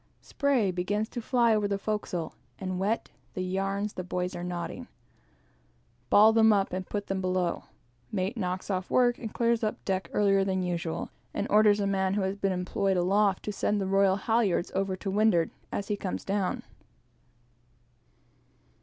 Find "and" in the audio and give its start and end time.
2.57-2.79, 6.73-6.89, 9.19-9.31, 11.35-11.45